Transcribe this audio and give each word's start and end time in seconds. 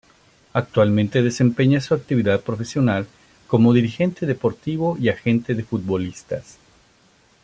Actualmente 0.53 1.21
desempeña 1.21 1.79
su 1.79 1.93
actividad 1.93 2.41
profesional 2.41 3.05
como 3.45 3.71
dirigente 3.71 4.25
deportivo 4.25 4.97
y 4.99 5.09
agente 5.09 5.53
de 5.53 5.63
futbolistas. 5.63 6.57